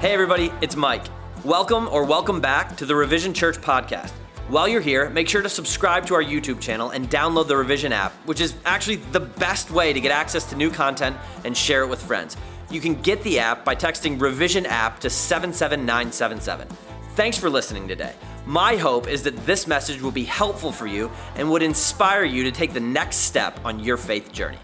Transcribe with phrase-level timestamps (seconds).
[0.00, 1.02] Hey, everybody, it's Mike.
[1.44, 4.10] Welcome or welcome back to the Revision Church podcast.
[4.46, 7.92] While you're here, make sure to subscribe to our YouTube channel and download the Revision
[7.92, 11.82] app, which is actually the best way to get access to new content and share
[11.82, 12.36] it with friends.
[12.70, 16.68] You can get the app by texting Revision app to 77977.
[17.16, 18.12] Thanks for listening today.
[18.46, 22.44] My hope is that this message will be helpful for you and would inspire you
[22.44, 24.58] to take the next step on your faith journey.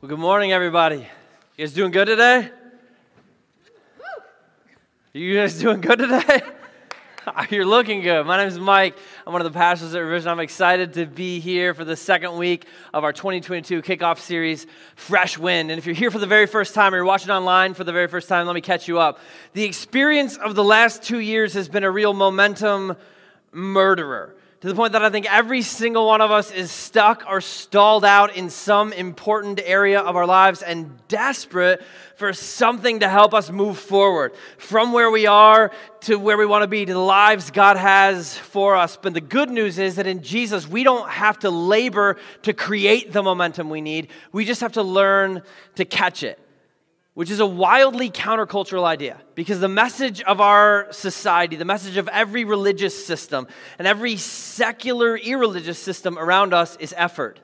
[0.00, 1.06] Well, good morning, everybody.
[1.56, 2.50] You guys doing good today?
[5.14, 6.40] You guys doing good today?
[7.50, 8.24] You're looking good.
[8.24, 8.96] My name is Mike.
[9.26, 10.30] I'm one of the pastors at Revision.
[10.30, 14.66] I'm excited to be here for the second week of our 2022 kickoff series,
[14.96, 15.70] Fresh Wind.
[15.70, 17.92] And if you're here for the very first time or you're watching online for the
[17.92, 19.18] very first time, let me catch you up.
[19.52, 22.96] The experience of the last two years has been a real momentum
[23.52, 27.40] murderer to the point that I think every single one of us is stuck or
[27.40, 31.82] stalled out in some important area of our lives and desperate
[32.14, 34.32] for something to help us move forward.
[34.58, 38.38] From where we are to where we want to be, to the lives God has
[38.38, 38.96] for us.
[38.96, 43.12] But the good news is that in Jesus, we don't have to labor to create
[43.12, 45.42] the momentum we need, we just have to learn
[45.74, 46.38] to catch it
[47.14, 52.08] which is a wildly countercultural idea because the message of our society, the message of
[52.08, 53.46] every religious system
[53.78, 57.38] and every secular, irreligious system around us is effort.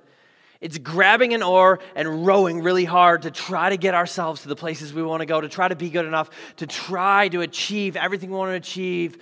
[0.60, 4.56] It's grabbing an oar and rowing really hard to try to get ourselves to the
[4.56, 7.94] places we want to go, to try to be good enough, to try to achieve
[7.97, 9.19] everything we want to achieve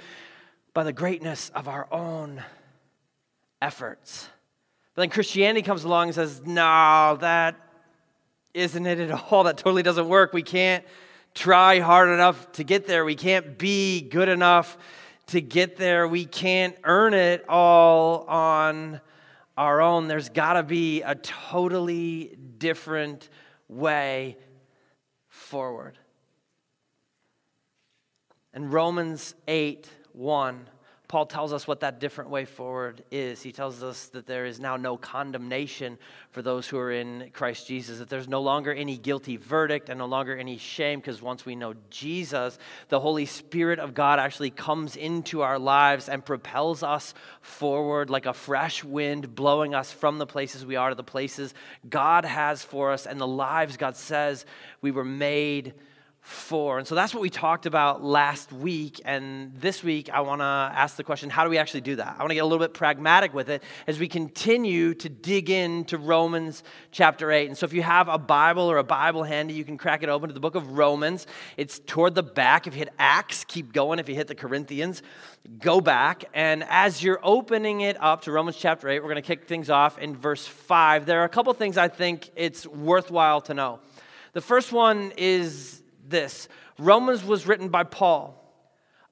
[0.72, 2.42] by the greatness of our own
[3.60, 4.28] efforts.
[4.94, 7.56] But then Christianity comes along and says, no, that
[8.56, 9.44] isn't it at all?
[9.44, 10.32] That totally doesn't work.
[10.32, 10.84] We can't
[11.34, 13.04] try hard enough to get there.
[13.04, 14.76] We can't be good enough
[15.26, 16.08] to get there.
[16.08, 19.00] We can't earn it all on
[19.56, 20.08] our own.
[20.08, 23.28] There's got to be a totally different
[23.68, 24.36] way
[25.28, 25.98] forward.
[28.54, 30.68] And Romans 8 1
[31.08, 33.40] Paul tells us what that different way forward is.
[33.40, 35.98] He tells us that there is now no condemnation
[36.30, 39.98] for those who are in Christ Jesus, that there's no longer any guilty verdict and
[39.98, 42.58] no longer any shame, because once we know Jesus,
[42.88, 48.26] the Holy Spirit of God actually comes into our lives and propels us forward like
[48.26, 51.54] a fresh wind, blowing us from the places we are to the places
[51.88, 54.44] God has for us and the lives God says
[54.80, 55.74] we were made
[56.26, 56.78] for.
[56.78, 59.00] And so that's what we talked about last week.
[59.04, 62.16] And this week, I want to ask the question how do we actually do that?
[62.18, 65.50] I want to get a little bit pragmatic with it as we continue to dig
[65.50, 67.46] into Romans chapter 8.
[67.46, 70.08] And so if you have a Bible or a Bible handy, you can crack it
[70.08, 71.28] open to the book of Romans.
[71.56, 72.66] It's toward the back.
[72.66, 74.00] If you hit Acts, keep going.
[74.00, 75.04] If you hit the Corinthians,
[75.60, 76.24] go back.
[76.34, 79.70] And as you're opening it up to Romans chapter 8, we're going to kick things
[79.70, 81.06] off in verse 5.
[81.06, 83.78] There are a couple things I think it's worthwhile to know.
[84.32, 86.48] The first one is this.
[86.78, 88.34] Romans was written by Paul,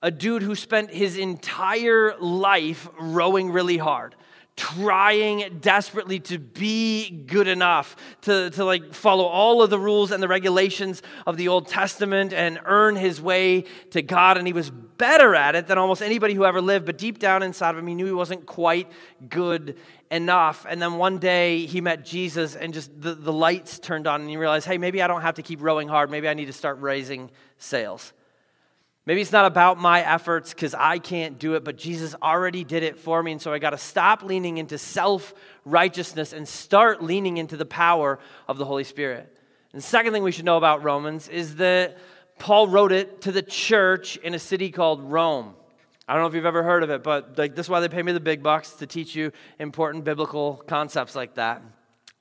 [0.02, 4.14] a dude who spent his entire life rowing really hard
[4.56, 10.22] trying desperately to be good enough to, to like follow all of the rules and
[10.22, 14.38] the regulations of the old testament and earn his way to god.
[14.38, 16.86] And he was better at it than almost anybody who ever lived.
[16.86, 18.90] But deep down inside of him he knew he wasn't quite
[19.28, 19.76] good
[20.10, 20.66] enough.
[20.68, 24.30] And then one day he met jesus and just the, the lights turned on and
[24.30, 26.10] he realized hey maybe i don't have to keep rowing hard.
[26.10, 28.12] Maybe i need to start raising sails
[29.06, 32.82] Maybe it's not about my efforts because I can't do it, but Jesus already did
[32.82, 33.32] it for me.
[33.32, 35.34] And so I got to stop leaning into self
[35.66, 39.30] righteousness and start leaning into the power of the Holy Spirit.
[39.72, 41.98] And the second thing we should know about Romans is that
[42.38, 45.54] Paul wrote it to the church in a city called Rome.
[46.08, 47.88] I don't know if you've ever heard of it, but like this is why they
[47.88, 51.62] pay me the big bucks to teach you important biblical concepts like that.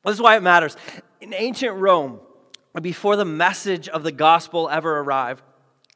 [0.04, 0.76] This is why it matters.
[1.22, 2.20] In ancient Rome,
[2.82, 5.44] before the message of the gospel ever arrived,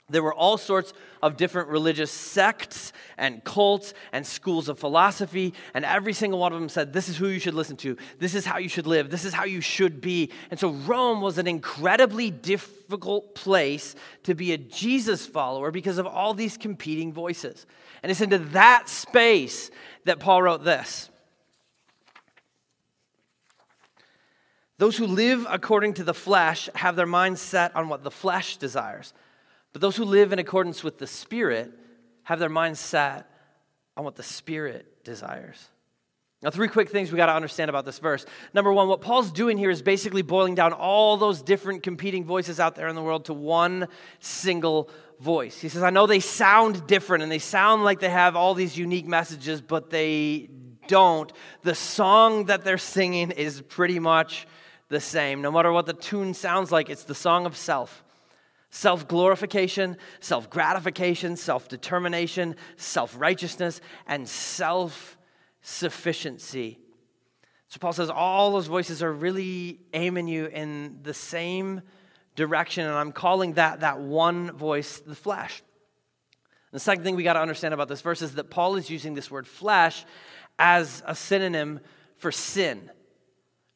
[0.10, 5.84] there were all sorts of different religious sects and cults and schools of philosophy, and
[5.84, 7.98] every single one of them said, This is who you should listen to.
[8.18, 9.10] This is how you should live.
[9.10, 10.32] This is how you should be.
[10.50, 16.08] And so Rome was an incredibly difficult place to be a Jesus follower because of
[16.08, 17.66] all these competing voices.
[18.02, 19.72] And it's into that space
[20.06, 21.10] that Paul wrote this.
[24.78, 28.56] Those who live according to the flesh have their minds set on what the flesh
[28.56, 29.14] desires.
[29.74, 31.72] But those who live in accordance with the Spirit
[32.24, 33.30] have their minds set
[33.96, 35.70] on what the Spirit desires.
[36.44, 38.24] Now, three quick things we got to understand about this verse.
[38.54, 42.60] Number one, what Paul's doing here is basically boiling down all those different competing voices
[42.60, 43.88] out there in the world to one
[44.20, 45.60] single voice.
[45.60, 48.78] He says, I know they sound different and they sound like they have all these
[48.78, 50.50] unique messages, but they
[50.88, 51.34] don't.
[51.64, 54.46] The song that they're singing is pretty much
[54.90, 55.42] the same.
[55.42, 58.04] No matter what the tune sounds like, it's the song of self
[58.70, 65.18] self glorification, self gratification, self determination, self righteousness, and self
[65.62, 66.80] sufficiency.
[67.70, 71.82] So Paul says all those voices are really aiming you in the same
[72.36, 75.62] direction, and I'm calling that that one voice the flesh.
[76.72, 79.14] The second thing we got to understand about this verse is that Paul is using
[79.14, 80.06] this word flesh
[80.60, 81.80] as a synonym
[82.18, 82.90] for sin.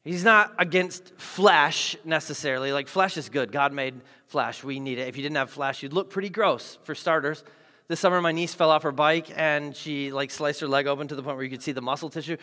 [0.04, 2.72] He's not against flesh necessarily.
[2.72, 3.52] Like, flesh is good.
[3.52, 4.64] God made flesh.
[4.64, 5.06] We need it.
[5.06, 7.44] If you didn't have flesh, you'd look pretty gross, for starters.
[7.86, 11.08] This summer, my niece fell off her bike and she like sliced her leg open
[11.08, 12.36] to the point where you could see the muscle tissue.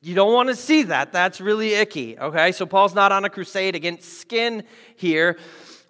[0.00, 1.12] You don't want to see that.
[1.12, 2.50] That's really icky, okay?
[2.50, 4.64] So, Paul's not on a crusade against skin
[4.96, 5.38] here.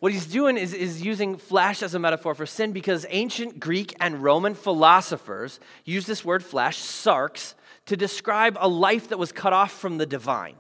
[0.00, 3.94] What he's doing is, is using flesh as a metaphor for sin because ancient Greek
[4.00, 7.54] and Roman philosophers use this word flesh, sarx,
[7.86, 10.56] to describe a life that was cut off from the divine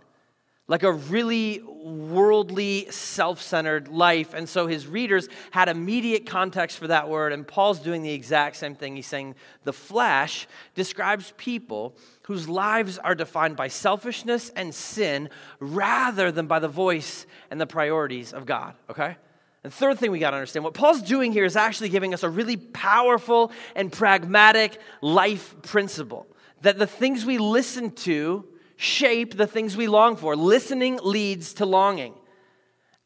[0.72, 4.32] like a really worldly, self centered life.
[4.32, 7.34] And so his readers had immediate context for that word.
[7.34, 8.96] And Paul's doing the exact same thing.
[8.96, 9.34] He's saying
[9.64, 15.28] the flesh describes people whose lives are defined by selfishness and sin
[15.60, 19.18] rather than by the voice and the priorities of God, okay?
[19.64, 22.22] And third thing we got to understand what Paul's doing here is actually giving us
[22.22, 26.26] a really powerful and pragmatic life principle
[26.62, 28.46] that the things we listen to
[28.82, 30.34] shape the things we long for.
[30.34, 32.14] Listening leads to longing.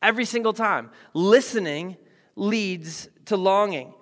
[0.01, 0.91] Every single time.
[1.13, 1.99] Listening
[2.35, 3.93] leads to longing.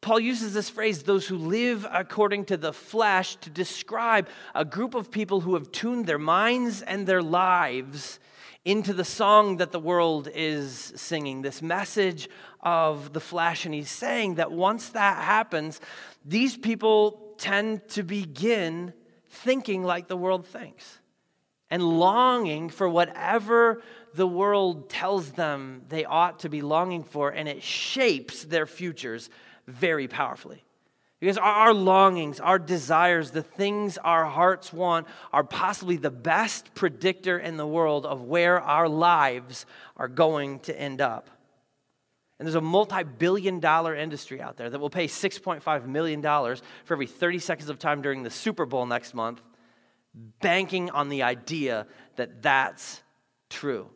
[0.00, 4.94] Paul uses this phrase, those who live according to the flesh, to describe a group
[4.94, 8.20] of people who have tuned their minds and their lives
[8.64, 12.28] into the song that the world is singing, this message
[12.60, 13.64] of the flesh.
[13.64, 15.80] And he's saying that once that happens,
[16.24, 18.92] these people tend to begin
[19.28, 20.97] thinking like the world thinks
[21.70, 23.82] and longing for whatever
[24.14, 29.28] the world tells them they ought to be longing for, and it shapes their futures
[29.66, 30.64] very powerfully.
[31.20, 37.38] Because our longings, our desires, the things our hearts want are possibly the best predictor
[37.38, 39.66] in the world of where our lives
[39.96, 41.28] are going to end up.
[42.38, 46.94] And there's a multi billion dollar industry out there that will pay $6.5 million for
[46.94, 49.42] every 30 seconds of time during the Super Bowl next month
[50.14, 53.02] banking on the idea that that's
[53.50, 53.88] true.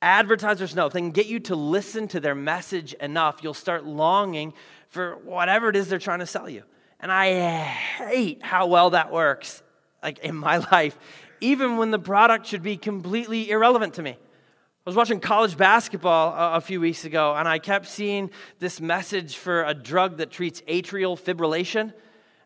[0.00, 3.84] Advertisers know if they can get you to listen to their message enough, you'll start
[3.84, 4.54] longing
[4.88, 6.62] for whatever it is they're trying to sell you.
[7.00, 9.62] And I hate how well that works,
[10.02, 10.96] like in my life,
[11.40, 14.10] even when the product should be completely irrelevant to me.
[14.10, 18.80] I was watching college basketball a, a few weeks ago, and I kept seeing this
[18.80, 21.92] message for a drug that treats atrial fibrillation.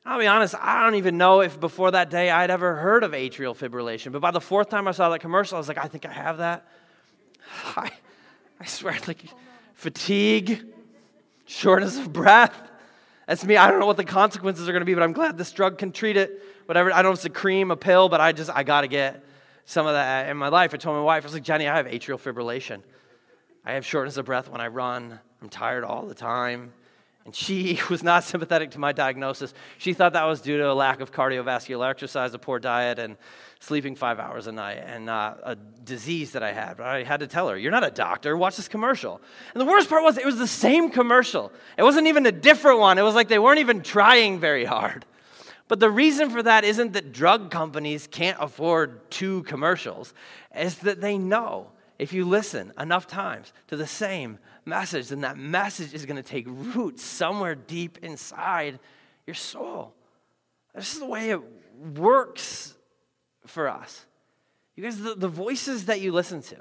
[0.04, 3.12] I'll be honest, I don't even know if before that day I'd ever heard of
[3.12, 4.10] atrial fibrillation.
[4.10, 6.12] But by the fourth time I saw that commercial, I was like, I think I
[6.12, 6.66] have that.
[7.76, 7.90] I,
[8.60, 9.25] I swear, like
[9.75, 10.64] fatigue,
[11.46, 12.56] shortness of breath.
[13.26, 13.56] That's me.
[13.56, 15.78] I don't know what the consequences are going to be, but I'm glad this drug
[15.78, 16.43] can treat it.
[16.66, 16.93] Whatever.
[16.93, 18.88] I don't know if it's a cream, a pill, but I just, I got to
[18.88, 19.25] get
[19.64, 20.75] some of that in my life.
[20.75, 22.82] I told my wife, I was like, Jenny, I have atrial fibrillation.
[23.64, 25.20] I have shortness of breath when I run.
[25.40, 26.72] I'm tired all the time.
[27.24, 29.54] And she was not sympathetic to my diagnosis.
[29.78, 33.16] She thought that was due to a lack of cardiovascular exercise, a poor diet, and
[33.60, 36.78] sleeping five hours a night, and uh, a disease that I had.
[36.78, 38.36] But I had to tell her, You're not a doctor.
[38.36, 39.20] Watch this commercial.
[39.54, 41.52] And the worst part was, it was the same commercial.
[41.76, 42.98] It wasn't even a different one.
[42.98, 45.05] It was like they weren't even trying very hard.
[45.69, 50.12] But the reason for that isn't that drug companies can't afford two commercials,
[50.55, 55.36] it's that they know if you listen enough times to the same message, then that
[55.36, 58.78] message is going to take root somewhere deep inside
[59.26, 59.94] your soul.
[60.74, 61.40] This is the way it
[61.96, 62.74] works
[63.46, 64.06] for us.
[64.76, 66.56] You guys, the, the voices that you listen to,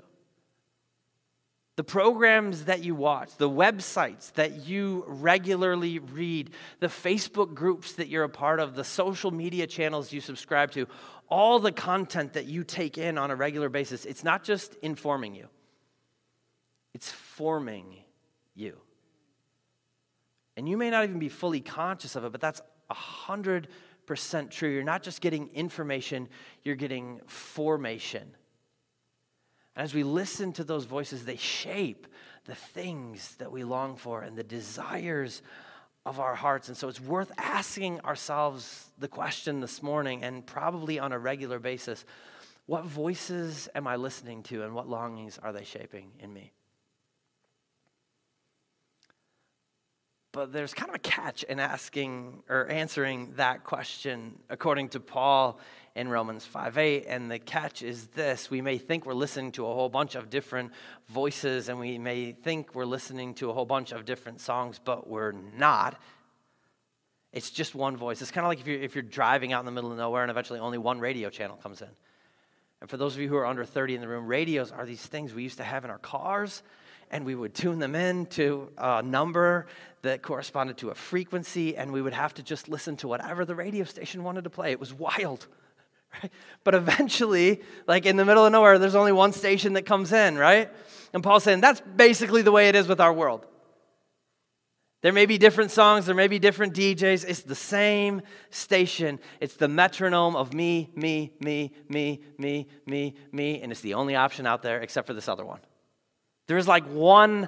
[1.77, 8.09] the programs that you watch, the websites that you regularly read, the Facebook groups that
[8.09, 10.87] you're a part of, the social media channels you subscribe to,
[11.29, 15.33] all the content that you take in on a regular basis, it's not just informing
[15.33, 15.47] you,
[16.93, 17.97] it's forming
[18.55, 18.77] you.
[20.57, 23.67] And you may not even be fully conscious of it, but that's 100%
[24.49, 24.69] true.
[24.69, 26.27] You're not just getting information,
[26.63, 28.35] you're getting formation.
[29.75, 32.07] And as we listen to those voices, they shape
[32.45, 35.41] the things that we long for and the desires
[36.05, 36.67] of our hearts.
[36.67, 41.59] And so it's worth asking ourselves the question this morning and probably on a regular
[41.59, 42.05] basis
[42.67, 46.53] what voices am I listening to and what longings are they shaping in me?
[50.33, 55.59] But there's kind of a catch in asking or answering that question according to Paul
[55.93, 57.05] in Romans 5 8.
[57.07, 60.29] And the catch is this we may think we're listening to a whole bunch of
[60.29, 60.71] different
[61.09, 65.09] voices, and we may think we're listening to a whole bunch of different songs, but
[65.09, 66.01] we're not.
[67.33, 68.21] It's just one voice.
[68.21, 70.21] It's kind of like if you're, if you're driving out in the middle of nowhere
[70.21, 71.89] and eventually only one radio channel comes in.
[72.79, 75.05] And for those of you who are under 30 in the room, radios are these
[75.05, 76.63] things we used to have in our cars,
[77.11, 79.67] and we would tune them in to a number
[80.01, 83.53] that corresponded to a frequency, and we would have to just listen to whatever the
[83.53, 84.71] radio station wanted to play.
[84.71, 85.47] It was wild.
[86.21, 86.31] Right?
[86.65, 90.37] But eventually, like in the middle of nowhere, there's only one station that comes in,
[90.37, 90.69] right?
[91.13, 93.47] And Paul's saying that's basically the way it is with our world.
[95.01, 97.23] There may be different songs, there may be different DJs.
[97.25, 99.21] It's the same station.
[99.39, 104.17] It's the metronome of me, me, me, me, me, me, me, and it's the only
[104.17, 105.61] option out there except for this other one.
[106.51, 107.47] There is like one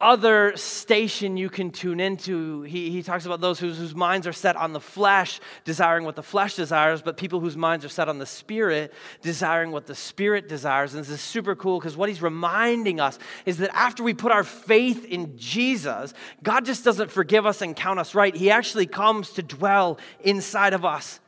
[0.00, 2.62] other station you can tune into.
[2.62, 6.16] He, he talks about those whose, whose minds are set on the flesh, desiring what
[6.16, 9.94] the flesh desires, but people whose minds are set on the spirit, desiring what the
[9.94, 10.94] spirit desires.
[10.94, 14.32] And this is super cool because what he's reminding us is that after we put
[14.32, 18.34] our faith in Jesus, God just doesn't forgive us and count us right.
[18.34, 21.20] He actually comes to dwell inside of us.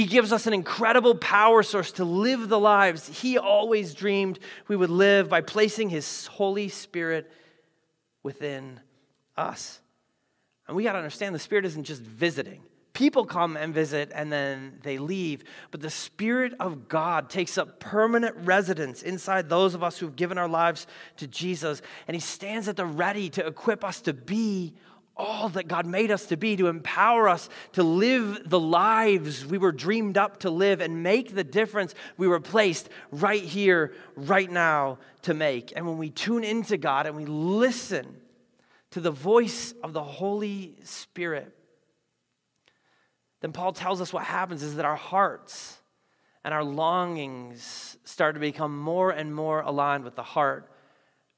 [0.00, 4.74] He gives us an incredible power source to live the lives He always dreamed we
[4.74, 7.30] would live by placing His Holy Spirit
[8.22, 8.80] within
[9.36, 9.78] us.
[10.66, 12.62] And we got to understand the Spirit isn't just visiting.
[12.94, 17.78] People come and visit and then they leave, but the Spirit of God takes up
[17.78, 20.86] permanent residence inside those of us who've given our lives
[21.18, 24.72] to Jesus, and He stands at the ready to equip us to be
[25.20, 29.58] all that God made us to be, to empower us to live the lives we
[29.58, 34.50] were dreamed up to live and make the difference we were placed right here, right
[34.50, 35.72] now to make.
[35.76, 38.16] And when we tune into God and we listen
[38.92, 41.54] to the voice of the Holy Spirit,
[43.40, 45.78] then Paul tells us what happens is that our hearts
[46.44, 50.70] and our longings start to become more and more aligned with the heart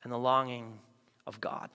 [0.02, 0.78] and the longing
[1.26, 1.70] of God.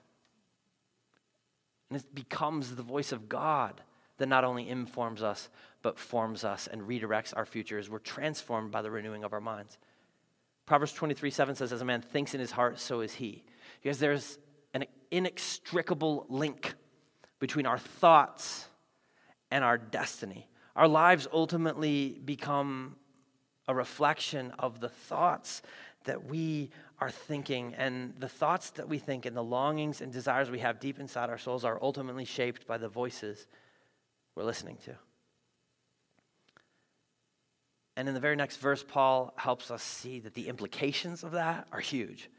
[1.90, 3.80] And it becomes the voice of God
[4.18, 5.48] that not only informs us,
[5.82, 7.88] but forms us and redirects our futures.
[7.88, 9.78] we're transformed by the renewing of our minds.
[10.66, 13.44] Proverbs 23 7 says, As a man thinks in his heart, so is he.
[13.82, 14.38] Because there's
[14.74, 16.74] an inextricable link
[17.38, 18.66] between our thoughts
[19.50, 20.48] and our destiny.
[20.76, 22.96] Our lives ultimately become
[23.66, 25.62] a reflection of the thoughts
[26.04, 27.74] that we are thinking.
[27.76, 31.30] And the thoughts that we think and the longings and desires we have deep inside
[31.30, 33.46] our souls are ultimately shaped by the voices
[34.34, 34.94] we're listening to.
[37.96, 41.66] And in the very next verse, Paul helps us see that the implications of that
[41.72, 42.30] are huge,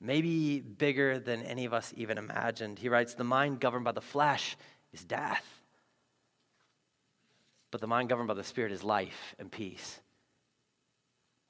[0.00, 2.78] maybe bigger than any of us even imagined.
[2.78, 4.56] He writes, The mind governed by the flesh
[4.92, 5.44] is death,
[7.72, 9.98] but the mind governed by the Spirit is life and peace.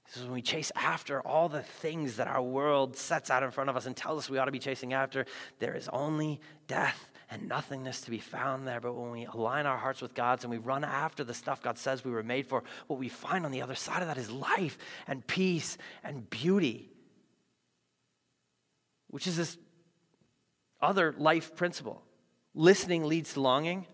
[0.09, 3.51] This is when we chase after all the things that our world sets out in
[3.51, 5.27] front of us and tells us we ought to be chasing after,
[5.59, 8.81] there is only death and nothingness to be found there.
[8.81, 11.77] But when we align our hearts with God's and we run after the stuff God
[11.77, 14.31] says we were made for, what we find on the other side of that is
[14.31, 16.89] life and peace and beauty,
[19.09, 19.59] which is this
[20.81, 22.03] other life principle.
[22.55, 23.87] Listening leads to longing,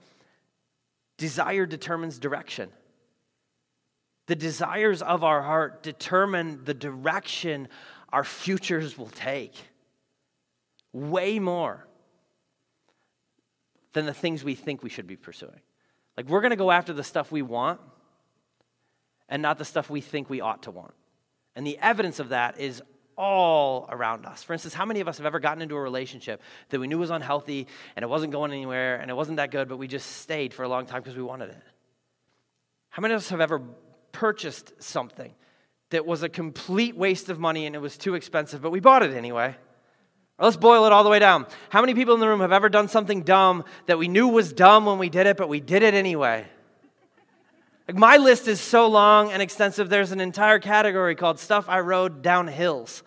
[1.19, 2.71] desire determines direction.
[4.27, 7.69] The desires of our heart determine the direction
[8.13, 9.55] our futures will take.
[10.93, 11.87] Way more
[13.93, 15.61] than the things we think we should be pursuing.
[16.17, 17.81] Like, we're going to go after the stuff we want
[19.29, 20.95] and not the stuff we think we ought to want.
[21.57, 22.83] And the evidence of that is
[23.17, 24.43] all around us.
[24.43, 26.99] For instance, how many of us have ever gotten into a relationship that we knew
[26.99, 30.19] was unhealthy and it wasn't going anywhere and it wasn't that good, but we just
[30.19, 31.63] stayed for a long time because we wanted it?
[32.91, 33.61] How many of us have ever
[34.15, 35.35] purchased something
[35.91, 39.03] that was a complete waste of money and it was too expensive, but we bought
[39.03, 39.55] it anyway.
[40.39, 41.47] Let's boil it all the way down.
[41.69, 44.53] How many people in the room have ever done something dumb that we knew was
[44.53, 46.47] dumb when we did it, but we did it anyway?
[47.87, 51.81] Like my list is so long and extensive, there's an entire category called stuff I
[51.81, 53.03] rode down hills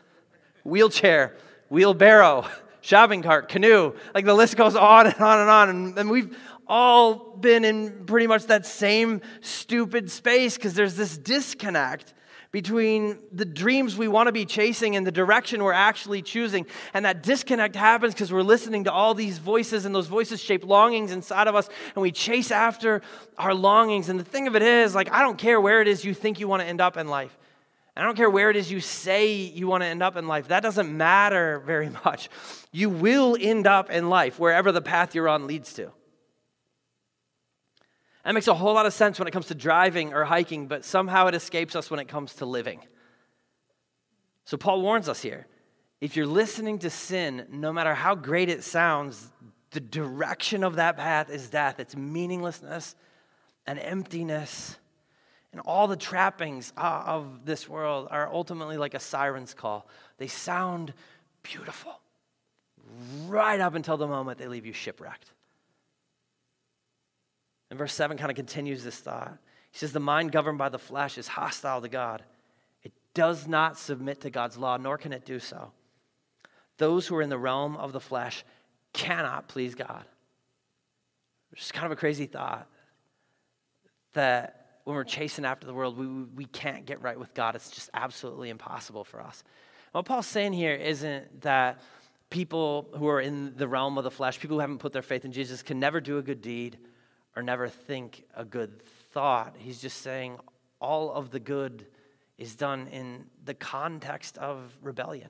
[0.63, 1.35] wheelchair,
[1.69, 2.45] wheelbarrow,
[2.81, 3.93] shopping cart, canoe.
[4.13, 5.69] Like the list goes on and on and on.
[5.69, 6.37] And, and we've
[6.69, 12.13] all been in pretty much that same stupid space because there's this disconnect
[12.51, 16.65] between the dreams we want to be chasing and the direction we're actually choosing.
[16.93, 20.65] And that disconnect happens because we're listening to all these voices, and those voices shape
[20.65, 23.01] longings inside of us, and we chase after
[23.37, 24.09] our longings.
[24.09, 26.39] And the thing of it is, like, I don't care where it is you think
[26.39, 27.37] you want to end up in life.
[27.95, 30.49] I don't care where it is you say you want to end up in life.
[30.49, 32.29] That doesn't matter very much.
[32.71, 35.91] You will end up in life wherever the path you're on leads to.
[38.27, 40.83] That makes a whole lot of sense when it comes to driving or hiking, but
[40.83, 42.81] somehow it escapes us when it comes to living.
[44.43, 45.47] So Paul warns us here
[46.01, 49.31] if you're listening to sin, no matter how great it sounds,
[49.71, 51.79] the direction of that path is death.
[51.79, 52.97] It's meaninglessness
[53.65, 54.75] and emptiness.
[55.53, 59.87] And all the trappings of this world are ultimately like a siren's call.
[60.17, 60.93] They sound
[61.43, 62.01] beautiful
[63.25, 65.31] right up until the moment they leave you shipwrecked.
[67.69, 69.37] And verse 7 kind of continues this thought.
[69.71, 72.23] He says, The mind governed by the flesh is hostile to God.
[72.83, 75.71] It does not submit to God's law, nor can it do so.
[76.77, 78.45] Those who are in the realm of the flesh
[78.93, 80.05] cannot please God.
[81.51, 82.67] It's kind of a crazy thought
[84.13, 87.55] that when we're chasing after the world, we, we can't get right with God.
[87.55, 89.43] It's just absolutely impossible for us.
[89.91, 91.81] What Paul's saying here isn't that
[92.29, 95.25] people who are in the realm of the flesh, people who haven't put their faith
[95.25, 96.77] in Jesus, can never do a good deed
[97.37, 99.55] or never think a good thought.
[99.59, 100.39] He's just saying
[100.81, 101.85] all of the good
[102.39, 105.29] is done in the context of rebellion.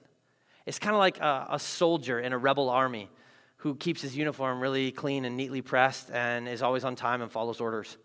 [0.65, 3.09] It's kind of like a, a, soldier in a rebel army
[3.57, 7.29] who keeps his uniform really clean and neatly pressed and is always on time and
[7.29, 7.97] follows orders.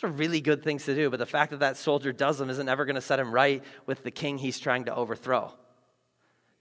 [0.00, 2.48] Those are really good things to do, but the fact that that soldier does them
[2.48, 5.52] isn't ever going to set him right with the king he's trying to overthrow.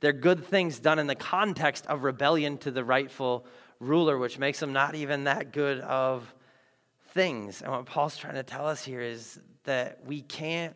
[0.01, 3.45] They're good things done in the context of rebellion to the rightful
[3.79, 6.33] ruler, which makes them not even that good of
[7.11, 7.61] things.
[7.61, 10.75] And what Paul's trying to tell us here is that we can't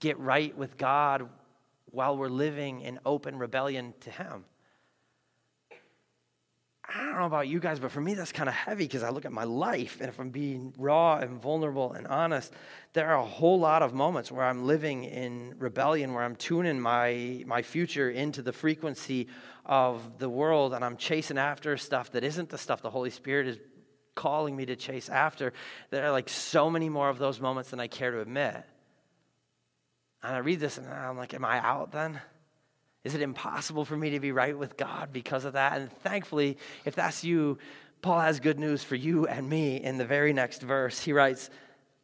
[0.00, 1.28] get right with God
[1.90, 4.44] while we're living in open rebellion to Him.
[6.94, 9.10] I don't know about you guys, but for me, that's kind of heavy because I
[9.10, 12.52] look at my life, and if I'm being raw and vulnerable and honest,
[12.92, 16.78] there are a whole lot of moments where I'm living in rebellion, where I'm tuning
[16.78, 19.28] my, my future into the frequency
[19.64, 23.46] of the world, and I'm chasing after stuff that isn't the stuff the Holy Spirit
[23.46, 23.58] is
[24.14, 25.52] calling me to chase after.
[25.90, 28.64] There are like so many more of those moments than I care to admit.
[30.22, 32.20] And I read this and I'm like, am I out then?
[33.04, 35.80] Is it impossible for me to be right with God because of that?
[35.80, 37.58] And thankfully, if that's you,
[38.00, 41.00] Paul has good news for you and me in the very next verse.
[41.00, 41.50] He writes,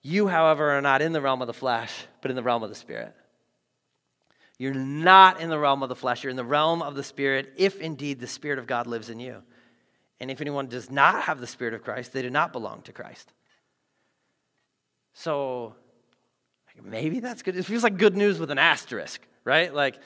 [0.02, 2.68] You, however, are not in the realm of the flesh, but in the realm of
[2.68, 3.14] the Spirit.
[4.58, 7.52] You're not in the realm of the flesh, you're in the realm of the Spirit,
[7.56, 9.42] if indeed the Spirit of God lives in you.
[10.20, 12.92] And if anyone does not have the Spirit of Christ, they do not belong to
[12.92, 13.32] Christ.
[15.14, 15.74] So
[16.82, 17.56] maybe that's good.
[17.56, 19.72] It feels like good news with an asterisk, right?
[19.72, 19.98] Like,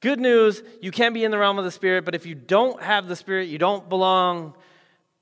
[0.00, 2.82] good news, you can be in the realm of the Spirit, but if you don't
[2.82, 4.54] have the Spirit, you don't belong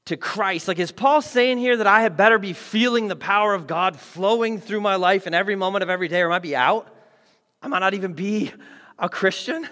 [0.06, 0.66] to Christ.
[0.66, 3.98] Like, is Paul saying here that I had better be feeling the power of God
[3.98, 6.94] flowing through my life in every moment of every day, or I might be out?
[7.62, 8.50] I might not even be
[8.98, 9.68] a Christian?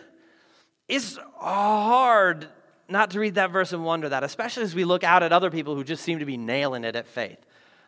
[0.88, 2.48] It's hard
[2.90, 5.50] not to read that verse and wonder that, especially as we look out at other
[5.50, 7.38] people who just seem to be nailing it at faith.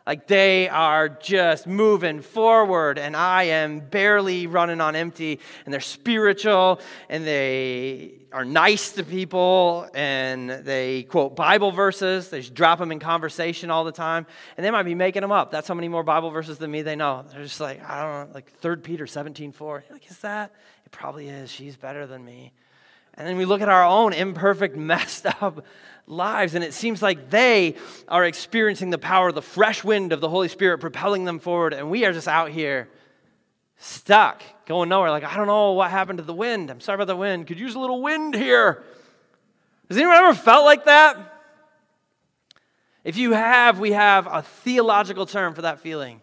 [0.07, 5.39] Like they are just moving forward, and I am barely running on empty.
[5.65, 12.31] And they're spiritual, and they are nice to people, and they quote Bible verses.
[12.31, 15.33] They just drop them in conversation all the time, and they might be making them
[15.33, 15.53] up.
[15.53, 17.25] That's how many more Bible verses than me they know.
[17.31, 19.85] They're just like, I don't know, like 3 Peter 17 4.
[19.91, 20.53] Like, is that?
[20.85, 21.49] It probably is.
[21.49, 22.53] She's better than me.
[23.15, 25.65] And then we look at our own imperfect, messed up
[26.07, 27.77] lives, and it seems like they
[28.09, 31.91] are experiencing the power the fresh wind of the Holy Spirit propelling them forward, and
[31.91, 32.89] we are just out here
[33.77, 35.11] stuck, going nowhere.
[35.11, 36.71] Like, I don't know what happened to the wind.
[36.71, 37.47] I'm sorry about the wind.
[37.47, 38.85] Could use a little wind here.
[39.89, 41.17] Has anyone ever felt like that?
[43.05, 46.21] If you have, we have a theological term for that feeling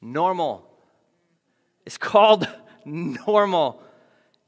[0.00, 0.70] normal.
[1.84, 2.46] It's called
[2.84, 3.82] normal.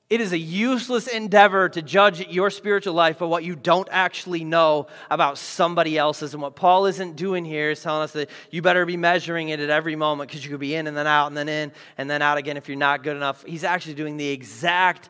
[0.09, 4.45] It is a useless endeavor to judge your spiritual life by what you don't actually
[4.45, 6.33] know about somebody else's.
[6.33, 9.59] And what Paul isn't doing here is telling us that you better be measuring it
[9.59, 12.09] at every moment because you could be in and then out and then in and
[12.09, 13.45] then out again if you're not good enough.
[13.45, 15.09] He's actually doing the exact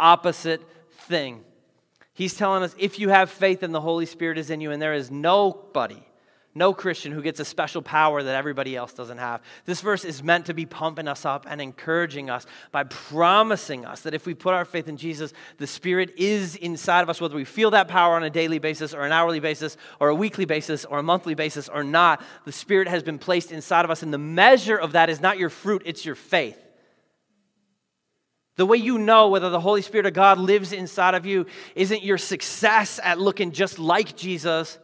[0.00, 0.62] opposite
[1.00, 1.44] thing.
[2.14, 4.80] He's telling us if you have faith and the Holy Spirit is in you, and
[4.80, 6.07] there is nobody
[6.58, 9.40] no Christian who gets a special power that everybody else doesn't have.
[9.64, 14.02] This verse is meant to be pumping us up and encouraging us by promising us
[14.02, 17.36] that if we put our faith in Jesus, the Spirit is inside of us, whether
[17.36, 20.44] we feel that power on a daily basis or an hourly basis or a weekly
[20.44, 22.22] basis or a monthly basis or not.
[22.44, 25.38] The Spirit has been placed inside of us, and the measure of that is not
[25.38, 26.58] your fruit, it's your faith.
[28.56, 32.02] The way you know whether the Holy Spirit of God lives inside of you isn't
[32.02, 34.78] your success at looking just like Jesus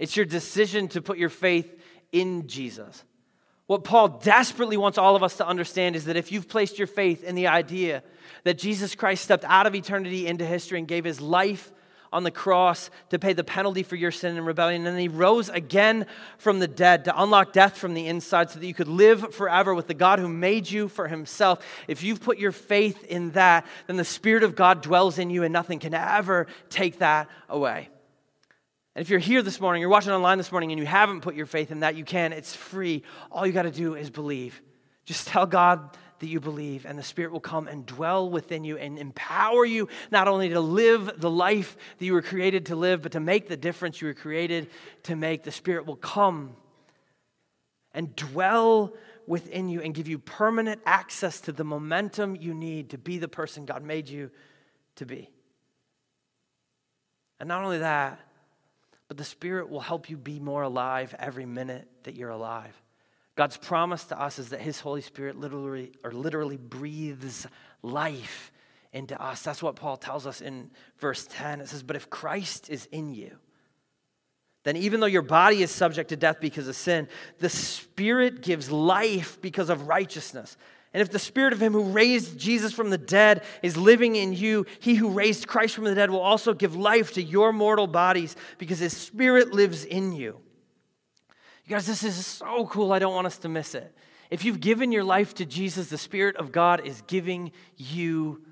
[0.00, 1.78] it's your decision to put your faith
[2.10, 3.04] in Jesus.
[3.66, 6.88] What Paul desperately wants all of us to understand is that if you've placed your
[6.88, 8.02] faith in the idea
[8.42, 11.70] that Jesus Christ stepped out of eternity into history and gave his life
[12.12, 14.86] on the cross to pay the penalty for your sin and rebellion.
[14.86, 16.06] And then he rose again
[16.38, 19.74] from the dead to unlock death from the inside so that you could live forever
[19.74, 21.64] with the God who made you for himself.
[21.86, 25.44] If you've put your faith in that, then the Spirit of God dwells in you
[25.44, 27.90] and nothing can ever take that away.
[28.94, 31.34] And if you're here this morning, you're watching online this morning, and you haven't put
[31.34, 32.32] your faith in that, you can.
[32.32, 33.02] It's free.
[33.30, 34.60] All you got to do is believe.
[35.04, 38.76] Just tell God that you believe, and the Spirit will come and dwell within you
[38.76, 43.00] and empower you not only to live the life that you were created to live,
[43.02, 44.68] but to make the difference you were created
[45.04, 45.44] to make.
[45.44, 46.56] The Spirit will come
[47.94, 48.94] and dwell
[49.26, 53.28] within you and give you permanent access to the momentum you need to be the
[53.28, 54.30] person God made you
[54.96, 55.30] to be.
[57.38, 58.20] And not only that,
[59.10, 62.80] but the Spirit will help you be more alive every minute that you're alive.
[63.34, 67.44] God's promise to us is that His Holy Spirit literally or literally breathes
[67.82, 68.52] life
[68.92, 69.42] into us.
[69.42, 71.60] That's what Paul tells us in verse 10.
[71.60, 73.36] It says, But if Christ is in you,
[74.62, 77.08] then even though your body is subject to death because of sin,
[77.40, 80.56] the Spirit gives life because of righteousness.
[80.92, 84.32] And if the Spirit of Him who raised Jesus from the dead is living in
[84.32, 87.86] you, He who raised Christ from the dead will also give life to your mortal
[87.86, 90.40] bodies because His Spirit lives in you.
[91.64, 92.92] You guys, this is so cool.
[92.92, 93.94] I don't want us to miss it.
[94.30, 98.42] If you've given your life to Jesus, the Spirit of God is giving you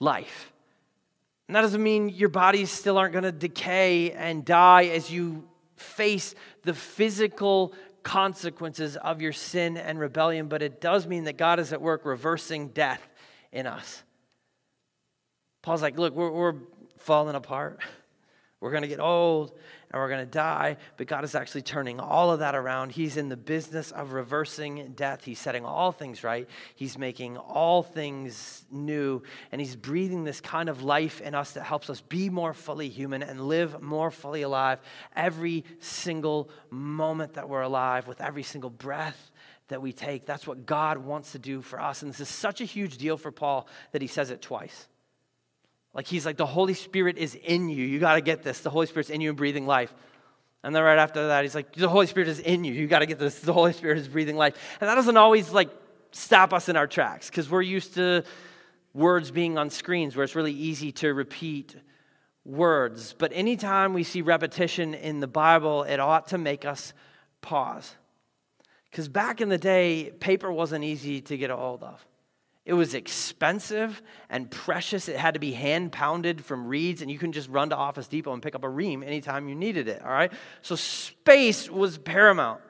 [0.00, 0.52] life.
[1.46, 5.48] And that doesn't mean your bodies still aren't going to decay and die as you
[5.76, 11.58] face the physical consequences of your sin and rebellion, but it does mean that God
[11.60, 13.06] is at work reversing death
[13.52, 14.02] in us.
[15.62, 16.54] Paul's like, look, we're, we're
[16.98, 17.80] falling apart.
[18.60, 19.58] We're going to get old
[19.92, 22.92] and we're going to die, but God is actually turning all of that around.
[22.92, 25.24] He's in the business of reversing death.
[25.24, 26.48] He's setting all things right.
[26.74, 31.64] He's making all things new, and He's breathing this kind of life in us that
[31.64, 34.80] helps us be more fully human and live more fully alive
[35.14, 39.30] every single moment that we're alive, with every single breath
[39.68, 40.24] that we take.
[40.26, 42.02] That's what God wants to do for us.
[42.02, 44.86] And this is such a huge deal for Paul that he says it twice.
[45.94, 47.84] Like he's like, the Holy Spirit is in you.
[47.84, 48.60] You got to get this.
[48.60, 49.92] The Holy Spirit's in you and breathing life.
[50.62, 52.72] And then right after that, he's like, the Holy Spirit is in you.
[52.72, 53.40] You got to get this.
[53.40, 54.54] The Holy Spirit is breathing life.
[54.80, 55.70] And that doesn't always like
[56.12, 58.24] stop us in our tracks because we're used to
[58.94, 61.74] words being on screens where it's really easy to repeat
[62.44, 63.14] words.
[63.16, 66.92] But anytime we see repetition in the Bible, it ought to make us
[67.40, 67.96] pause.
[68.90, 72.04] Because back in the day, paper wasn't easy to get a hold of.
[72.64, 75.08] It was expensive and precious.
[75.08, 78.06] It had to be hand pounded from reeds, and you couldn't just run to Office
[78.06, 80.32] Depot and pick up a ream anytime you needed it, all right?
[80.62, 82.60] So space was paramount.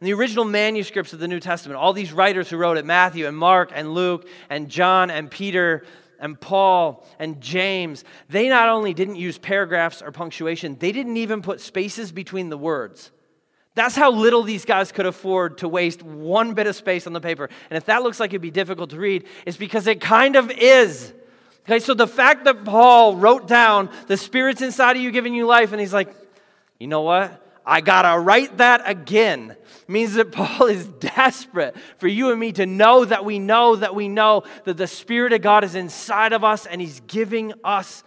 [0.00, 3.26] In the original manuscripts of the New Testament, all these writers who wrote it Matthew
[3.26, 5.84] and Mark and Luke and John and Peter
[6.18, 11.42] and Paul and James they not only didn't use paragraphs or punctuation, they didn't even
[11.42, 13.10] put spaces between the words.
[13.76, 17.20] That's how little these guys could afford to waste one bit of space on the
[17.20, 17.50] paper.
[17.68, 20.50] And if that looks like it'd be difficult to read, it's because it kind of
[20.50, 21.12] is.
[21.66, 25.44] Okay, so the fact that Paul wrote down the Spirit's inside of you giving you
[25.44, 26.08] life, and he's like,
[26.80, 27.42] you know what?
[27.66, 29.54] I gotta write that again.
[29.88, 33.94] Means that Paul is desperate for you and me to know that we know that
[33.94, 38.02] we know that the Spirit of God is inside of us and he's giving us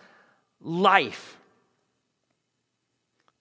[0.62, 1.39] life.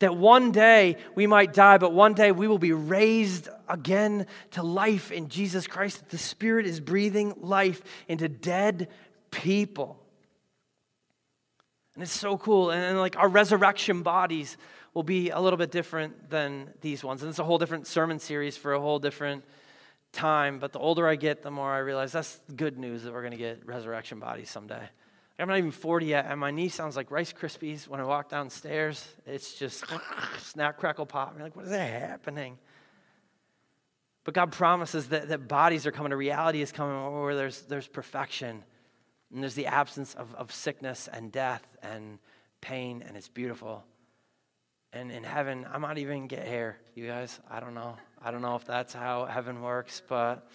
[0.00, 4.62] That one day we might die, but one day we will be raised again to
[4.62, 5.98] life in Jesus Christ.
[5.98, 8.88] That the Spirit is breathing life into dead
[9.30, 10.00] people.
[11.94, 12.70] And it's so cool.
[12.70, 14.56] And, and like our resurrection bodies
[14.94, 17.22] will be a little bit different than these ones.
[17.22, 19.44] And it's a whole different sermon series for a whole different
[20.12, 20.60] time.
[20.60, 23.32] But the older I get, the more I realize that's good news that we're going
[23.32, 24.88] to get resurrection bodies someday.
[25.38, 28.28] I'm not even 40 yet, and my knee sounds like Rice Krispies when I walk
[28.28, 29.06] downstairs.
[29.24, 29.84] It's just
[30.38, 31.32] snap, crackle, pop.
[31.34, 32.58] I'm like, what is that happening?
[34.24, 37.86] But God promises that, that bodies are coming, a reality is coming where there's, there's
[37.86, 38.64] perfection,
[39.32, 42.18] and there's the absence of, of sickness and death and
[42.60, 43.84] pain, and it's beautiful.
[44.92, 47.38] And in heaven, I might even get hair, you guys.
[47.48, 47.96] I don't know.
[48.20, 50.50] I don't know if that's how heaven works, but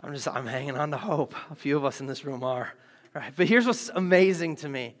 [0.00, 1.34] I'm just, I'm hanging on to hope.
[1.50, 2.72] A few of us in this room are.
[3.14, 3.32] Right?
[3.34, 4.94] But here's what's amazing to me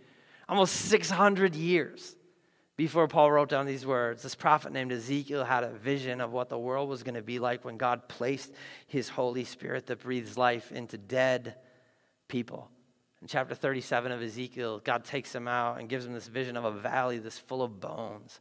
[0.48, 2.14] almost 600 years
[2.76, 6.48] before Paul wrote down these words, this prophet named Ezekiel had a vision of what
[6.48, 8.50] the world was going to be like when God placed
[8.86, 11.56] his Holy Spirit that breathes life into dead
[12.28, 12.70] people.
[13.20, 16.64] In chapter 37 of Ezekiel, God takes him out and gives him this vision of
[16.64, 18.40] a valley that's full of bones.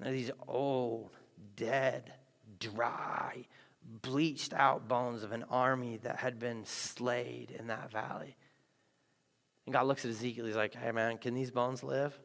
[0.00, 1.10] And these old,
[1.56, 2.12] dead,
[2.60, 3.44] dry,
[4.00, 8.36] bleached out bones of an army that had been slayed in that valley.
[9.66, 10.46] And God looks at Ezekiel.
[10.46, 12.18] He's like, hey, man, can these bones live?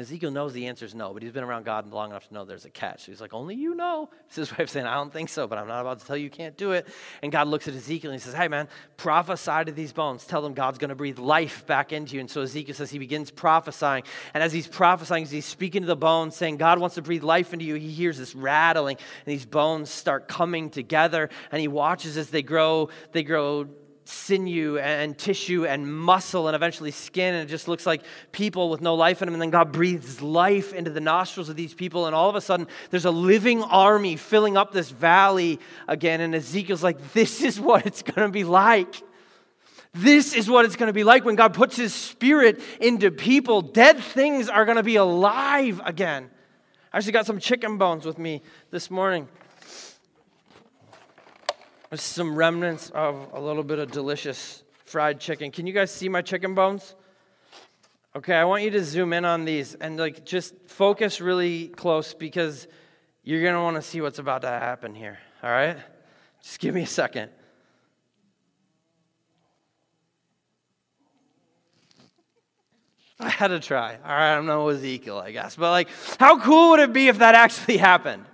[0.00, 2.44] Ezekiel knows the answer is no, but he's been around God long enough to know
[2.44, 3.04] there's a catch.
[3.04, 4.10] So he's like, Only you know.
[4.26, 6.16] It's his way of saying, I don't think so, but I'm not about to tell
[6.16, 6.88] you you can't do it.
[7.22, 10.26] And God looks at Ezekiel and he says, Hey, man, prophesy to these bones.
[10.26, 12.20] Tell them God's going to breathe life back into you.
[12.20, 14.02] And so Ezekiel says he begins prophesying.
[14.34, 17.22] And as he's prophesying, as he's speaking to the bones, saying, God wants to breathe
[17.22, 21.30] life into you, he hears this rattling, and these bones start coming together.
[21.52, 23.68] And he watches as they grow, they grow
[24.08, 28.80] sinew and tissue and muscle and eventually skin, and it just looks like people with
[28.80, 29.34] no life in them.
[29.34, 32.40] And then God breathes life into the nostrils of these people, and all of a
[32.40, 36.20] sudden, there's a living army filling up this valley again.
[36.20, 39.02] And Ezekiel's like, This is what it's going to be like.
[39.92, 43.62] This is what it's going to be like when God puts his spirit into people.
[43.62, 46.28] Dead things are going to be alive again.
[46.92, 49.26] I actually got some chicken bones with me this morning.
[51.94, 55.50] Some remnants of a little bit of delicious fried chicken.
[55.50, 56.94] Can you guys see my chicken bones?
[58.16, 62.14] Okay, I want you to zoom in on these and like just focus really close
[62.14, 62.66] because
[63.22, 65.18] you're going to want to see what's about to happen here.
[65.42, 65.76] All right?
[66.42, 67.30] Just give me a second.
[73.18, 73.96] I had to try.
[74.04, 75.56] All right, I'm no Ezekiel, I guess.
[75.56, 78.24] But like, how cool would it be if that actually happened?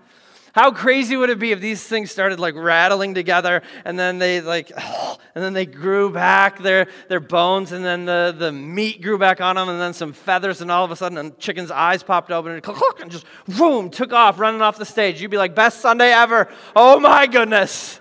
[0.53, 4.43] How crazy would it be if these things started like rattling together and then they
[4.43, 4.71] like,
[5.35, 9.41] and then they grew back their, their bones and then the, the meat grew back
[9.41, 12.31] on them and then some feathers and all of a sudden a chicken's eyes popped
[12.31, 12.67] open and,
[13.01, 15.23] and just boom, took off running off the stage.
[15.23, 16.49] You'd be like, best Sunday ever.
[16.77, 18.01] Oh my goodness.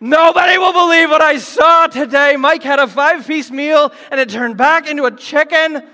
[0.00, 2.34] Nobody will believe what I saw today.
[2.36, 5.84] Mike had a five piece meal and it turned back into a chicken.